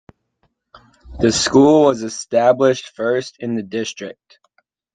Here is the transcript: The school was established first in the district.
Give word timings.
The 1.19 1.31
school 1.31 1.83
was 1.85 2.01
established 2.01 2.89
first 2.95 3.35
in 3.37 3.53
the 3.53 3.61
district. 3.61 4.39